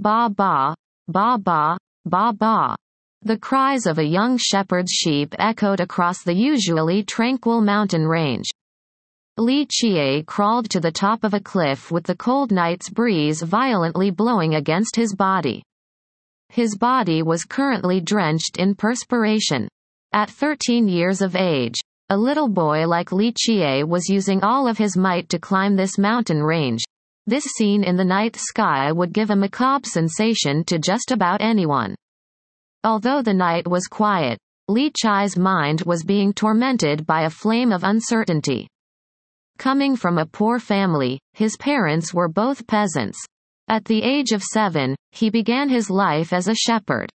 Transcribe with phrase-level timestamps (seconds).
[0.00, 0.74] Ba ba,
[1.08, 1.76] ba ba,
[2.06, 2.74] ba ba.
[3.20, 8.48] The cries of a young shepherd's sheep echoed across the usually tranquil mountain range.
[9.36, 14.10] Li Qiye crawled to the top of a cliff with the cold night's breeze violently
[14.10, 15.62] blowing against his body.
[16.48, 19.68] His body was currently drenched in perspiration.
[20.14, 21.78] At 13 years of age,
[22.08, 25.98] a little boy like Li Qiye was using all of his might to climb this
[25.98, 26.80] mountain range.
[27.30, 31.94] This scene in the night sky would give a macabre sensation to just about anyone.
[32.82, 37.84] Although the night was quiet, Li Qiye's mind was being tormented by a flame of
[37.84, 38.66] uncertainty.
[39.58, 43.24] Coming from a poor family, his parents were both peasants.
[43.68, 47.10] At the age of seven, he began his life as a shepherd.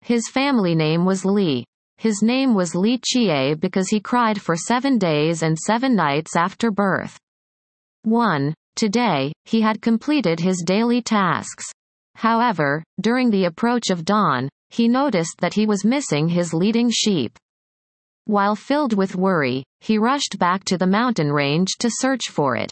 [0.00, 1.66] His family name was Li.
[1.98, 6.70] His name was Li Qiye because he cried for seven days and seven nights after
[6.70, 7.18] birth.
[8.04, 8.54] 1.
[8.76, 11.64] Today, he had completed his daily tasks.
[12.14, 17.38] However, during the approach of dawn, he noticed that he was missing his leading sheep.
[18.26, 22.70] While filled with worry, he rushed back to the mountain range to search for it.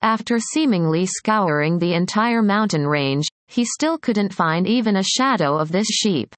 [0.00, 5.70] After seemingly scouring the entire mountain range, he still couldn't find even a shadow of
[5.70, 6.34] this sheep.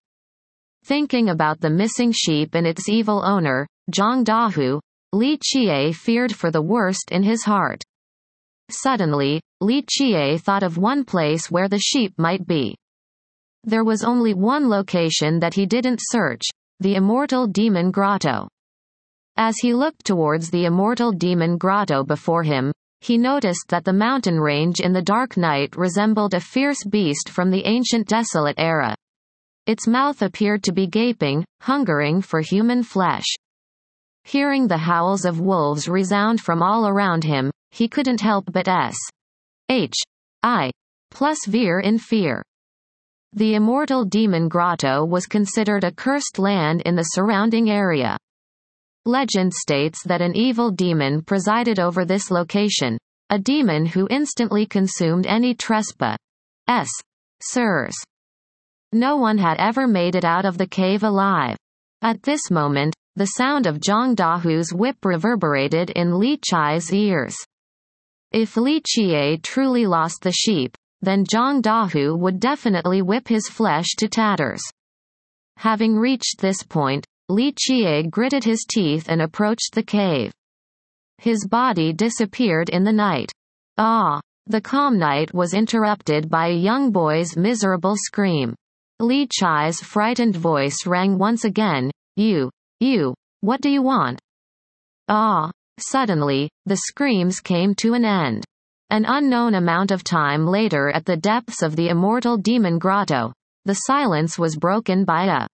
[0.84, 4.80] Thinking about the missing sheep and its evil owner, Zhang Dahu,
[5.12, 7.84] Li Qiye feared for the worst in his heart.
[8.72, 12.74] Suddenly, Li Qiye thought of one place where the sheep might be.
[13.64, 16.42] There was only one location that he didn't search,
[16.80, 18.48] the immortal demon grotto.
[19.36, 24.40] As he looked towards the immortal demon grotto before him, he noticed that the mountain
[24.40, 28.94] range in the dark night resembled a fierce beast from the ancient desolate era.
[29.66, 33.26] Its mouth appeared to be gaping, hungering for human flesh.
[34.24, 38.94] Hearing the howls of wolves resound from all around him, he couldn't help but s.
[39.68, 39.94] H.
[40.42, 40.70] I.
[41.10, 42.42] Plus veer in fear.
[43.32, 48.18] The immortal demon grotto was considered a cursed land in the surrounding area.
[49.06, 52.98] Legend states that an evil demon presided over this location,
[53.30, 56.18] a demon who instantly consumed any trespass.
[56.68, 56.90] S.
[57.40, 57.96] Sirs.
[58.92, 61.56] No one had ever made it out of the cave alive.
[62.02, 67.34] At this moment, the sound of Zhang Dahu's whip reverberated in Li Qiye's ears.
[68.32, 73.88] If Li Qiye truly lost the sheep, then Zhang Dahu would definitely whip his flesh
[73.98, 74.62] to tatters.
[75.58, 80.32] Having reached this point, Li Qiye gritted his teeth and approached the cave.
[81.18, 83.30] His body disappeared in the night.
[83.76, 84.20] Ah!
[84.46, 88.54] The calm night was interrupted by a young boy's miserable scream.
[88.98, 92.50] Li Qiye's frightened voice rang once again, You,
[92.80, 94.20] you, what do you want?
[95.08, 95.50] Ah!
[95.82, 98.44] Suddenly, the screams came to an end.
[98.90, 103.32] An unknown amount of time later at the depths of the immortal demon grotto,
[103.64, 105.46] the silence was broken by a